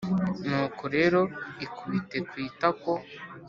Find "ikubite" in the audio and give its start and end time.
1.65-2.17